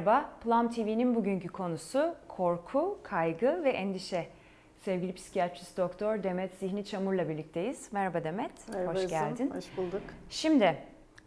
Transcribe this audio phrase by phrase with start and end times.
[0.00, 4.26] Merhaba, Plum TV'nin bugünkü konusu korku, kaygı ve endişe.
[4.78, 7.92] Sevgili psikiyatrist doktor Demet Zihni Çamur'la birlikteyiz.
[7.92, 9.52] Merhaba Demet, Merhaba hoş geldin.
[9.54, 10.02] Hoş bulduk.
[10.30, 10.76] Şimdi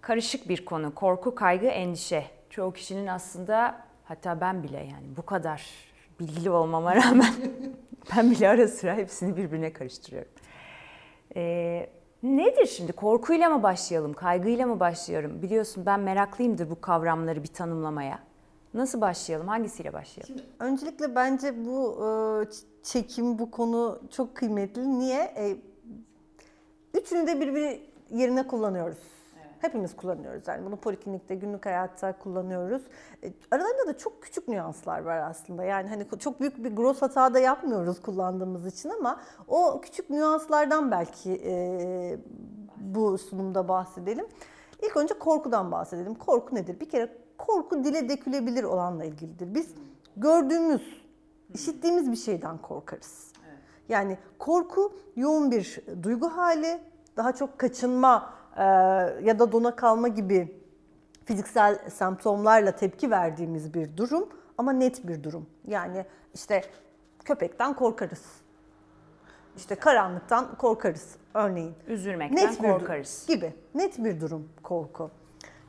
[0.02, 2.26] karışık bir konu, korku, kaygı, endişe.
[2.50, 5.70] Çoğu kişinin aslında, hatta ben bile yani bu kadar
[6.20, 7.34] bilgili olmama rağmen
[8.16, 10.32] ben bile ara sıra hepsini birbirine karıştırıyorum.
[11.36, 11.90] Ee,
[12.24, 12.92] nedir şimdi?
[12.92, 15.42] Korkuyla mı başlayalım, kaygıyla mı başlayalım?
[15.42, 18.33] Biliyorsun ben meraklıyımdır bu kavramları bir tanımlamaya.
[18.74, 20.36] Nasıl başlayalım, hangisiyle başlayalım?
[20.60, 22.08] Öncelikle bence bu e,
[22.84, 25.00] çekim, bu konu çok kıymetli.
[25.00, 25.22] Niye?
[25.24, 25.58] E,
[27.00, 28.98] Üçünü de birbiri yerine kullanıyoruz.
[29.60, 32.82] Hepimiz kullanıyoruz yani bunu poliklinikte, günlük hayatta kullanıyoruz.
[33.24, 35.64] E, Aralarında da çok küçük nüanslar var aslında.
[35.64, 40.92] Yani hani çok büyük bir gross hata da yapmıyoruz kullandığımız için ama o küçük nüanslardan
[40.92, 42.18] belki e,
[42.78, 44.26] bu sunumda bahsedelim.
[44.82, 46.16] İlk önce korkudan bahsedelim.
[46.16, 46.80] Korku nedir?
[46.80, 49.56] Bir kere korku dile dökülebilir olanla ilgilidir.
[49.56, 49.68] Biz
[50.18, 51.04] gördüğümüz,
[51.54, 53.32] işittiğimiz bir şeyden korkarız.
[53.90, 56.80] Yani korku yoğun bir duygu hali,
[57.18, 58.64] daha çok kaçınma e,
[59.24, 60.62] ya da dona kalma gibi
[61.26, 65.50] fiziksel semptomlarla tepki verdiğimiz bir durum ama net bir durum.
[65.68, 66.62] Yani işte
[67.26, 68.26] köpekten korkarız.
[69.58, 71.74] İşte karanlıktan korkarız örneğin.
[71.88, 73.26] Üzülmekten Net korkarız.
[73.28, 73.54] gibi.
[73.76, 75.12] Net bir durum korku.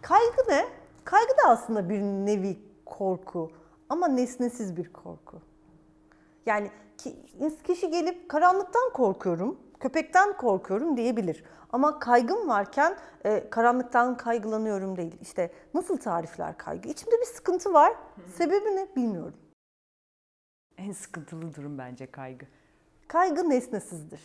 [0.02, 0.83] Kaygı ne?
[1.04, 3.50] Kaygı da aslında bir nevi korku
[3.88, 5.40] ama nesnesiz bir korku.
[6.46, 7.16] Yani ki-
[7.64, 11.44] kişi gelip karanlıktan korkuyorum, köpekten korkuyorum diyebilir.
[11.72, 15.16] Ama kaygım varken e, karanlıktan kaygılanıyorum değil.
[15.20, 16.88] İşte nasıl tarifler kaygı?
[16.88, 17.92] İçimde bir sıkıntı var.
[18.34, 19.34] Sebebi ne bilmiyorum.
[20.78, 22.46] En sıkıntılı durum bence kaygı.
[23.08, 24.20] Kaygı nesnesizdir.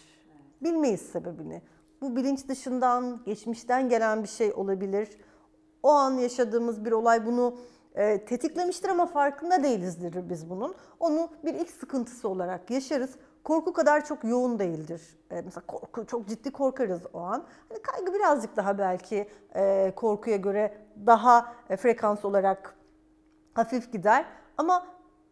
[0.62, 1.62] Bilmeyiz sebebini.
[2.02, 5.18] Bu bilinç dışından, geçmişten gelen bir şey olabilir.
[5.84, 7.58] O an yaşadığımız bir olay bunu
[7.96, 10.76] e, tetiklemiştir ama farkında değilizdir biz bunun.
[11.00, 13.12] Onu bir ilk sıkıntısı olarak yaşarız.
[13.44, 15.02] Korku kadar çok yoğun değildir.
[15.32, 17.46] E, mesela korku çok ciddi korkarız o an.
[17.70, 22.76] Hani kaygı birazcık daha belki e, korkuya göre daha e, frekans olarak
[23.54, 24.26] hafif gider.
[24.58, 24.88] Ama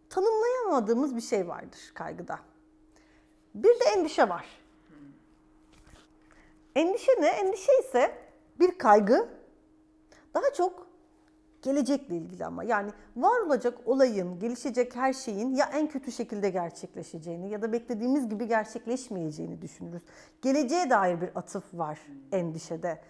[0.10, 2.40] tanımlayamadığımız bir şey vardır kaygıda.
[3.56, 4.46] Bir de endişe var.
[6.76, 7.28] Endişe ne?
[7.28, 8.18] Endişe ise
[8.60, 9.30] bir kaygı.
[10.34, 10.88] Daha çok
[11.62, 17.50] gelecekle ilgili ama yani var olacak olayın, gelişecek her şeyin ya en kötü şekilde gerçekleşeceğini
[17.50, 20.04] ya da beklediğimiz gibi gerçekleşmeyeceğini düşünürüz.
[20.42, 22.00] Geleceğe dair bir atıf var
[22.32, 23.02] endişede.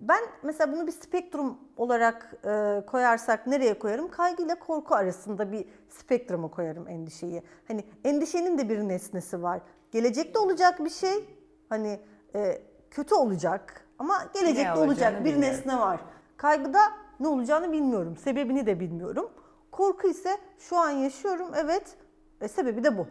[0.00, 4.10] Ben mesela bunu bir spektrum olarak e, koyarsak nereye koyarım?
[4.10, 7.42] Kaygı ile korku arasında bir spektruma koyarım endişeyi.
[7.68, 9.60] Hani endişenin de bir nesnesi var.
[9.90, 11.24] Gelecekte olacak bir şey,
[11.68, 12.00] hani
[12.34, 15.58] e, kötü olacak ama gelecekte olacak bir bilmiyorum.
[15.58, 16.00] nesne var.
[16.42, 16.78] Kaygıda
[17.20, 19.30] ne olacağını bilmiyorum, sebebini de bilmiyorum.
[19.70, 21.96] Korku ise şu an yaşıyorum, evet,
[22.40, 23.06] e, sebebi de bu.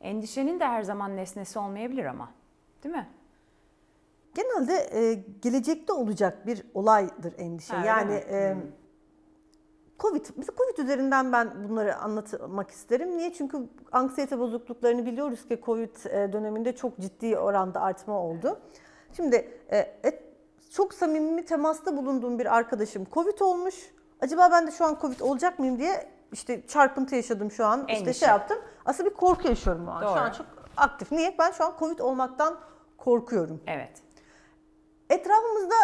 [0.00, 2.28] Endişenin de her zaman nesnesi olmayabilir ama.
[2.84, 3.08] Değil mi?
[4.34, 7.76] Genelde e, gelecekte olacak bir olaydır endişe.
[7.76, 8.56] Ha, yani e,
[9.98, 13.16] Covid, mesela Covid üzerinden ben bunları anlatmak isterim.
[13.16, 13.32] Niye?
[13.32, 13.58] Çünkü
[13.92, 18.60] anksiyete bozukluklarını biliyoruz ki Covid e, döneminde çok ciddi oranda artma oldu.
[19.16, 19.78] Şimdi e,
[20.72, 23.74] çok samimi temasta bulunduğum bir arkadaşım Covid olmuş.
[24.20, 27.80] Acaba ben de şu an Covid olacak mıyım diye işte çarpıntı yaşadım şu an.
[27.80, 28.18] İşte Endişe.
[28.18, 28.58] şey yaptım.
[28.84, 30.00] Aslında bir korku yaşıyorum o an.
[30.00, 30.18] Şu Doğru.
[30.18, 30.46] an çok
[30.76, 31.12] aktif.
[31.12, 31.34] Niye?
[31.38, 32.58] Ben şu an Covid olmaktan
[32.98, 33.60] korkuyorum.
[33.66, 33.90] Evet.
[35.10, 35.74] Etrafımızda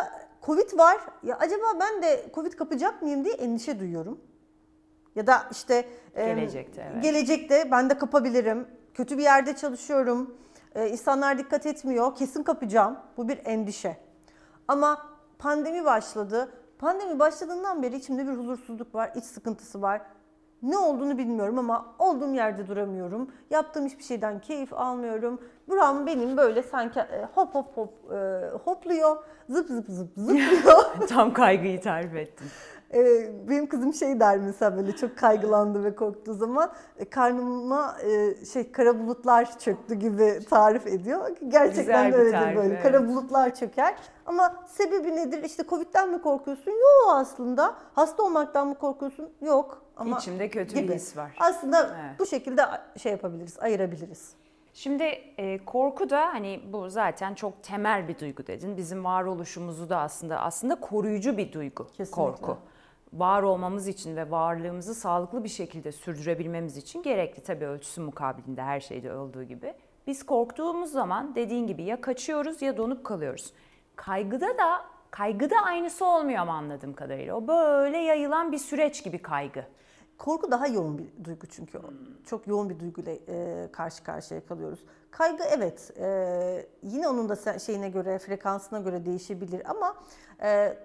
[0.43, 0.99] Covid var.
[1.23, 4.21] Ya acaba ben de Covid kapacak mıyım diye endişe duyuyorum.
[5.15, 7.03] Ya da işte e, Gelecekte, evet.
[7.03, 8.67] gelecekte ben de kapabilirim.
[8.95, 10.35] Kötü bir yerde çalışıyorum.
[10.75, 12.15] E, insanlar dikkat etmiyor.
[12.15, 12.99] Kesin kapacağım.
[13.17, 14.08] Bu bir endişe.
[14.69, 14.99] Ama
[15.39, 16.49] pandemi başladı.
[16.79, 20.01] Pandemi başladığından beri içimde bir huzursuzluk var, iç sıkıntısı var.
[20.63, 23.31] Ne olduğunu bilmiyorum ama olduğum yerde duramıyorum.
[23.51, 25.41] Yaptığım hiçbir şeyden keyif almıyorum.
[25.69, 29.17] Buram benim böyle sanki e, hop hop hop e, hopluyor.
[29.49, 30.85] Zıp zıp zıp zıplıyor.
[31.09, 32.47] Tam kaygıyı tarif ettin.
[32.95, 38.45] Ee, benim kızım şey der mesela böyle çok kaygılandı ve korktuğu zaman e, karnıma e,
[38.45, 41.29] şey kara bulutlar çöktü gibi tarif ediyor.
[41.49, 42.75] Gerçekten Güzel de bir öyledir tarif, böyle.
[42.75, 42.83] evet.
[42.83, 43.95] Kara bulutlar çöker.
[44.27, 45.45] Ama sebebi nedir?
[45.45, 46.71] İşte Covid'den mi korkuyorsun?
[46.71, 47.75] Yok aslında.
[47.95, 49.31] Hasta olmaktan mı korkuyorsun?
[49.41, 49.83] Yok.
[49.97, 51.37] Ama İçimde kötü bir his var.
[51.41, 52.19] Aslında Evet.
[52.19, 52.63] bu şekilde
[52.97, 54.33] şey yapabiliriz, ayırabiliriz.
[54.75, 55.03] Şimdi
[55.39, 58.77] e, korku da hani bu zaten çok temel bir duygu dedin.
[58.77, 62.13] Bizim varoluşumuzu da aslında aslında koruyucu bir duygu Kesinlikle.
[62.23, 62.57] korku.
[63.13, 68.81] Var olmamız için ve varlığımızı sağlıklı bir şekilde sürdürebilmemiz için gerekli tabii ölçüsü mukabilinde her
[68.81, 69.75] şeyde olduğu gibi.
[70.07, 73.53] Biz korktuğumuz zaman dediğin gibi ya kaçıyoruz ya donup kalıyoruz.
[73.97, 77.35] Kaygıda da kaygıda aynısı olmuyor ama anladığım kadarıyla.
[77.35, 79.65] O böyle yayılan bir süreç gibi kaygı.
[80.19, 81.81] Korku daha yoğun bir duygu çünkü.
[82.27, 84.81] Çok yoğun bir duyguyla e, karşı karşıya kalıyoruz.
[85.11, 89.97] Kaygı evet e, yine onun da şeyine göre frekansına göre değişebilir ama
[90.43, 90.79] e,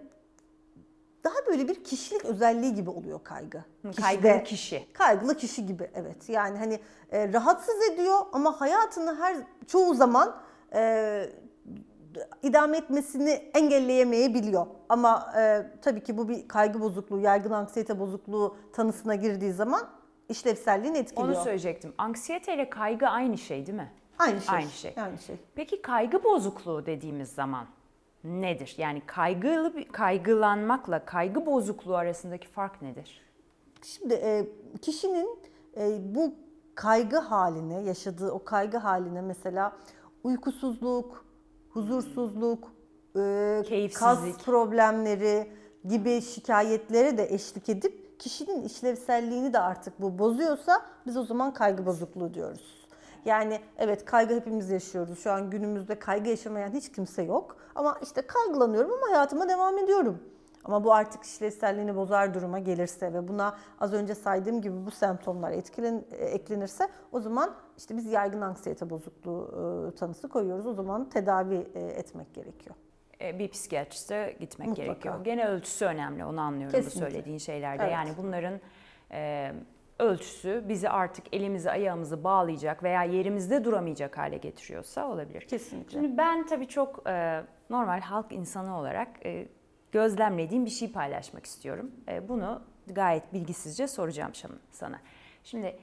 [1.53, 3.63] böyle bir kişilik özelliği gibi oluyor kaygı.
[4.01, 4.43] Kaygılı Kişide.
[4.43, 4.87] kişi.
[4.93, 6.29] Kaygılı kişi gibi evet.
[6.29, 6.79] Yani hani
[7.11, 10.35] e, rahatsız ediyor ama hayatını her çoğu zaman
[10.73, 11.29] e,
[12.43, 14.65] idame etmesini engelleyemeyebiliyor.
[14.89, 19.89] Ama e, tabii ki bu bir kaygı bozukluğu, yaygın anksiyete bozukluğu tanısına girdiği zaman
[20.29, 21.27] işlevselliğini etkiliyor.
[21.27, 21.93] Onu söyleyecektim.
[21.97, 23.91] Anksiyete ile kaygı aynı şey değil mi?
[24.19, 24.55] Aynı şey.
[24.55, 24.93] Aynı şey.
[24.97, 25.35] Aynı şey.
[25.55, 27.65] Peki kaygı bozukluğu dediğimiz zaman
[28.23, 28.75] nedir?
[28.77, 33.21] Yani kaygılı kaygılanmakla kaygı bozukluğu arasındaki fark nedir?
[33.83, 34.47] Şimdi e,
[34.81, 35.39] kişinin
[35.77, 36.33] e, bu
[36.75, 39.77] kaygı haline, yaşadığı o kaygı haline mesela
[40.23, 41.25] uykusuzluk,
[41.69, 42.71] huzursuzluk,
[43.15, 45.51] e, kas problemleri
[45.85, 51.85] gibi şikayetlere de eşlik edip kişinin işlevselliğini de artık bu bozuyorsa biz o zaman kaygı
[51.85, 52.82] bozukluğu diyoruz.
[53.25, 55.19] Yani evet kaygı hepimiz yaşıyoruz.
[55.19, 57.57] Şu an günümüzde kaygı yaşamayan hiç kimse yok.
[57.75, 60.19] Ama işte kaygılanıyorum ama hayatıma devam ediyorum.
[60.65, 65.51] Ama bu artık işlevselliğini bozar duruma gelirse ve buna az önce saydığım gibi bu semptomlar
[65.51, 69.51] etkilen, eklenirse o zaman işte biz yaygın anksiyete bozukluğu
[69.93, 70.67] e, tanısı koyuyoruz.
[70.67, 72.75] O zaman tedavi e, etmek gerekiyor.
[73.21, 74.87] E, Bir psikiyatriste gitmek Mutlaka.
[74.87, 75.23] gerekiyor.
[75.23, 77.11] Gene ölçüsü önemli onu anlıyorum bu Kesinlikle.
[77.11, 77.83] söylediğin şeylerde.
[77.83, 77.93] Evet.
[77.93, 78.59] Yani bunların
[79.11, 79.51] e,
[80.03, 85.41] ölçüsü bizi artık elimizi ayağımızı bağlayacak veya yerimizde duramayacak hale getiriyorsa olabilir.
[85.41, 85.91] Kesinlikle.
[85.91, 89.47] Şimdi ben tabii çok e, normal halk insanı olarak e,
[89.91, 91.91] gözlemlediğim bir şey paylaşmak istiyorum.
[92.07, 94.31] E, bunu gayet bilgisizce soracağım
[94.71, 94.99] sana.
[95.43, 95.79] Şimdi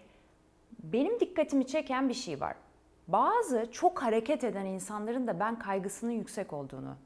[0.83, 2.57] benim dikkatimi çeken bir şey var.
[3.09, 6.97] Bazı çok hareket eden insanların da ben kaygısının yüksek olduğunu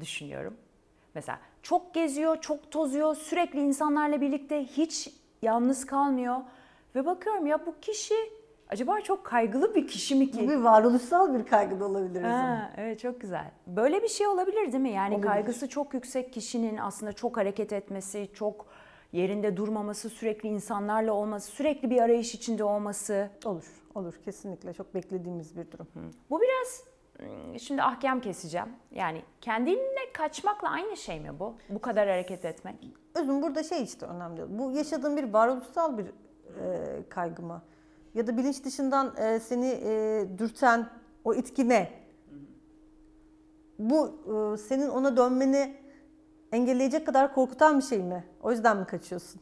[0.00, 0.56] düşünüyorum.
[1.14, 5.10] Mesela çok geziyor, çok tozuyor, sürekli insanlarla birlikte hiç
[5.44, 6.36] yalnız kalmıyor.
[6.94, 8.14] Ve bakıyorum ya bu kişi
[8.68, 10.48] acaba çok kaygılı bir kişi mi Bu ki?
[10.48, 12.56] bir varoluşsal bir kaygı da olabilir o zaman.
[12.56, 13.50] Ha, evet çok güzel.
[13.66, 14.90] Böyle bir şey olabilir değil mi?
[14.90, 15.28] Yani Olabilir.
[15.32, 18.66] kaygısı çok yüksek kişinin aslında çok hareket etmesi, çok
[19.12, 23.30] yerinde durmaması, sürekli insanlarla olması, sürekli bir arayış içinde olması.
[23.44, 23.64] Olur,
[23.94, 24.14] olur.
[24.24, 25.86] Kesinlikle çok beklediğimiz bir durum.
[26.30, 26.84] Bu biraz
[27.58, 28.68] şimdi ahkam keseceğim.
[28.90, 31.56] Yani kendine kaçmakla aynı şey mi bu?
[31.68, 32.74] Bu kadar hareket etmek.
[33.14, 34.58] Özüm burada şey işte önemli.
[34.58, 36.12] Bu yaşadığın bir varoluşsal bir e,
[37.08, 37.62] kaygı mı?
[38.14, 40.88] Ya da bilinç dışından e, seni e, dürten
[41.24, 41.92] o itki ne?
[43.78, 45.76] Bu e, senin ona dönmeni
[46.52, 48.24] engelleyecek kadar korkutan bir şey mi?
[48.42, 49.40] O yüzden mi kaçıyorsun?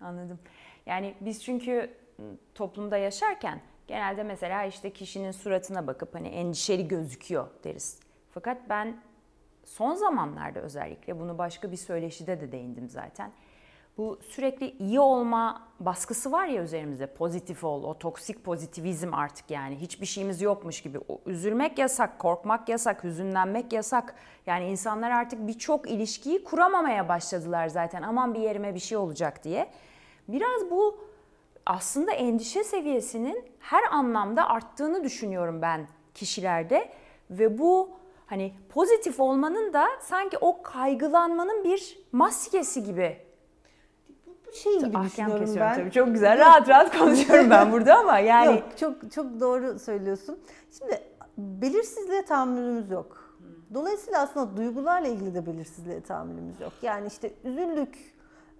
[0.00, 0.38] Anladım.
[0.86, 3.60] Yani biz çünkü m, toplumda yaşarken
[3.90, 8.00] genelde mesela işte kişinin suratına bakıp hani endişeli gözüküyor deriz.
[8.30, 8.96] Fakat ben
[9.64, 13.32] son zamanlarda özellikle bunu başka bir söyleşide de değindim zaten.
[13.98, 19.76] Bu sürekli iyi olma baskısı var ya üzerimizde pozitif ol, o toksik pozitivizm artık yani
[19.76, 20.98] hiçbir şeyimiz yokmuş gibi.
[21.08, 24.14] O, üzülmek yasak, korkmak yasak, hüzünlenmek yasak.
[24.46, 29.70] Yani insanlar artık birçok ilişkiyi kuramamaya başladılar zaten aman bir yerime bir şey olacak diye.
[30.28, 31.09] Biraz bu
[31.70, 36.88] aslında endişe seviyesinin her anlamda arttığını düşünüyorum ben kişilerde
[37.30, 37.90] ve bu
[38.26, 43.18] hani pozitif olmanın da sanki o kaygılanmanın bir maskesi gibi.
[44.46, 45.74] Bu şey gibi Ahkam düşünüyorum kesiyorum ben.
[45.74, 50.38] tabii çok güzel rahat rahat konuşuyorum ben burada ama yani Yok, çok çok doğru söylüyorsun.
[50.78, 51.02] Şimdi
[51.38, 53.36] belirsizliğe tahammülümüz yok.
[53.74, 56.72] Dolayısıyla aslında duygularla ilgili de belirsizliğe tahammülümüz yok.
[56.82, 57.98] Yani işte üzüldük,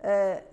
[0.05, 0.45] e,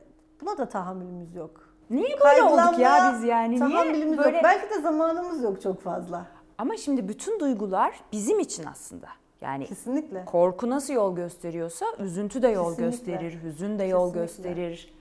[0.42, 1.67] buna da tahammülümüz yok.
[1.90, 4.44] Niye böyle olduk ya biz yani niye Tahammülümüz böyle yok.
[4.44, 6.26] Belki de zamanımız yok çok fazla.
[6.58, 9.08] ama şimdi bütün duygular bizim için aslında.
[9.42, 10.26] Yani Kesinlikle.
[10.26, 13.12] Korku nasıl yol gösteriyorsa üzüntü de yol Kesinlikle.
[13.12, 14.50] gösterir, hüzün de yol Kesinlikle.
[14.54, 14.94] gösterir.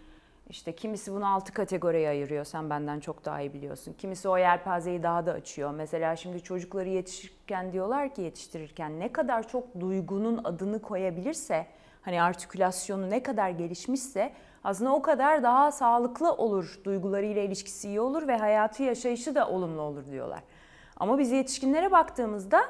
[0.51, 2.45] İşte kimisi bunu altı kategoriye ayırıyor.
[2.45, 3.95] Sen benden çok daha iyi biliyorsun.
[3.99, 5.71] Kimisi o yelpazeyi daha da açıyor.
[5.71, 11.67] Mesela şimdi çocukları yetiştirirken diyorlar ki yetiştirirken ne kadar çok duygunun adını koyabilirse,
[12.03, 14.33] hani artikülasyonu ne kadar gelişmişse
[14.67, 16.81] aslında o kadar daha sağlıklı olur.
[16.85, 20.43] Duygularıyla ilişkisi iyi olur ve hayatı yaşayışı da olumlu olur diyorlar.
[20.97, 22.63] Ama biz yetişkinlere baktığımızda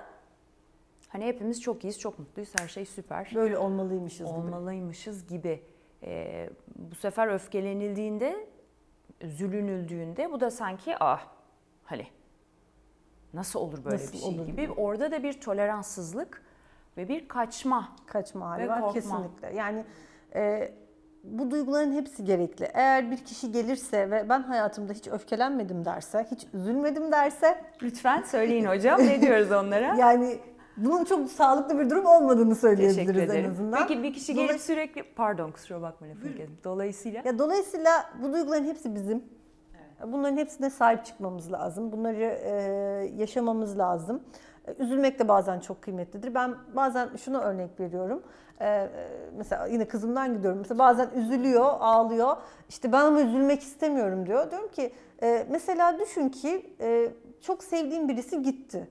[1.09, 3.33] Hani hepimiz çok iyiyiz, çok mutluyuz, her şey süper.
[3.35, 4.39] Böyle olmalıymışız gibi.
[4.39, 5.63] Olmalıymışız gibi.
[6.03, 8.47] Ee, bu sefer öfkelenildiğinde,
[9.21, 11.27] üzülünüldüğünde bu da sanki ah
[11.85, 12.07] hani
[13.35, 14.63] nasıl olur böyle Nasıl bir şey olur gibi.
[14.63, 14.73] gibi.
[14.73, 16.43] Orada da bir toleranssızlık
[16.97, 17.97] ve bir kaçma.
[18.07, 18.93] Kaçma hali var korkma.
[18.93, 19.55] kesinlikle.
[19.55, 19.85] Yani
[20.35, 20.73] e,
[21.31, 22.69] bu duyguların hepsi gerekli.
[22.75, 28.65] Eğer bir kişi gelirse ve ben hayatımda hiç öfkelenmedim derse, hiç üzülmedim derse Lütfen söyleyin
[28.65, 29.97] hocam ne diyoruz onlara?
[29.99, 30.39] Yani
[30.77, 33.87] bunun çok sağlıklı bir durum olmadığını söyleyebiliriz en azından.
[33.89, 36.59] Peki bir kişi gelip Dolay- sürekli pardon kusura bakma lafını kestim.
[36.65, 37.91] Dolayısıyla Ya dolayısıyla
[38.23, 39.25] bu duyguların hepsi bizim.
[40.07, 41.93] Bunların hepsine sahip çıkmamız lazım.
[41.93, 42.53] Bunları e,
[43.17, 44.23] yaşamamız lazım.
[44.67, 46.35] E, Üzülmek de bazen çok kıymetlidir.
[46.35, 48.23] Ben bazen şunu örnek veriyorum.
[48.61, 48.89] E, e,
[49.37, 50.59] mesela yine kızımdan gidiyorum.
[50.59, 52.37] Mesela bazen üzülüyor, ağlıyor.
[52.69, 54.51] İşte ben ama üzülmek istemiyorum diyor.
[54.51, 54.93] Diyorum ki
[55.23, 57.09] e, mesela düşün ki e,
[57.41, 58.89] çok sevdiğin birisi gitti.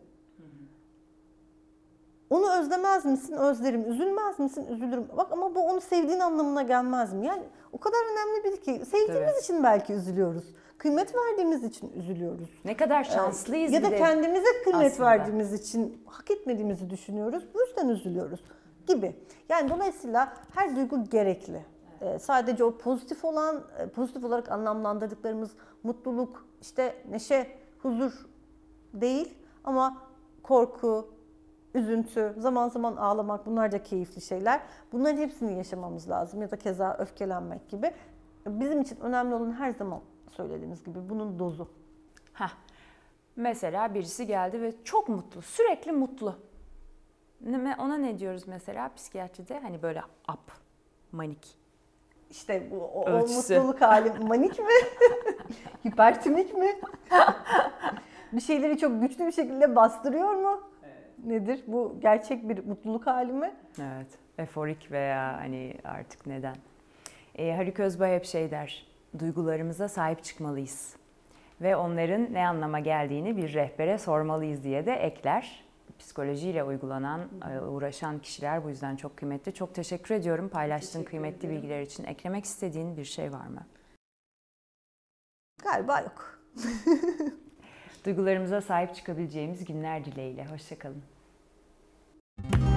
[2.30, 3.34] Onu özlemez misin?
[3.34, 3.92] Özlerim.
[3.92, 4.66] Üzülmez misin?
[4.72, 5.08] Üzülürüm.
[5.18, 7.26] Bak ama bu onu sevdiğin anlamına gelmez mi?
[7.26, 9.40] Yani o kadar önemli biri ki sevdiğimiz Tabii.
[9.44, 10.44] için belki üzülüyoruz.
[10.78, 12.50] Kıymet verdiğimiz için üzülüyoruz.
[12.66, 13.98] ne kadar şanslıyız ya da bir de.
[13.98, 15.10] kendimize kıymet aslında.
[15.10, 17.44] verdiğimiz için hak etmediğimizi düşünüyoruz.
[17.54, 18.40] Bu yüzden üzülüyoruz
[18.88, 19.16] gibi.
[19.50, 21.66] Yani dolayısıyla her duygu gerekli.
[22.02, 25.52] Ee, sadece o pozitif olan, e, pozitif olarak anlamlandırdıklarımız
[25.84, 27.48] mutluluk, işte neşe,
[27.80, 28.12] huzur
[28.94, 29.98] değil ama
[30.44, 31.08] korku,
[31.76, 34.62] üzüntü, zaman zaman ağlamak bunlar da keyifli şeyler.
[34.92, 37.92] Bunların hepsini yaşamamız lazım ya da keza öfkelenmek gibi.
[38.48, 40.02] Bizim için önemli olan her zaman
[40.32, 41.68] söylediğimiz gibi bunun dozu.
[42.34, 42.50] Heh.
[43.36, 46.36] Mesela birisi geldi ve çok mutlu, sürekli mutlu.
[47.42, 49.60] Ne- Ona ne diyoruz mesela psikiyatride?
[49.60, 50.02] Hani böyle
[50.34, 50.52] up,
[51.12, 51.58] manik.
[52.30, 54.66] İşte bu o, o mutluluk hali manik mi?
[55.86, 56.68] Hipertimik mi?
[58.34, 60.62] bir şeyleri çok güçlü bir şekilde bastırıyor mu?
[61.26, 61.64] Nedir?
[61.68, 63.56] Bu gerçek bir mutluluk hali mi?
[63.82, 66.56] Evet, eforik veya hani artık neden?
[67.36, 68.88] Ee, Haluk Özbay hep şey der,
[69.20, 70.96] duygularımıza sahip çıkmalıyız.
[71.62, 75.66] Ve onların ne anlama geldiğini bir rehbere sormalıyız diye de ekler.
[76.00, 79.54] Psikolojiyle uygulanan, e, uğraşan kişiler bu yüzden çok kıymetli.
[79.54, 82.04] Çok teşekkür ediyorum paylaştığın kıymetli bilgiler için.
[82.04, 83.66] Eklemek istediğin bir şey var mı?
[85.64, 86.40] Galiba yok.
[88.06, 90.46] Duygularımıza sahip çıkabileceğimiz günler dileğiyle.
[90.46, 91.04] Hoşçakalın.
[92.44, 92.75] you